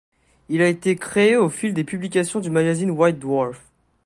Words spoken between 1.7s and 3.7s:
des publications du magazine White Dwarf.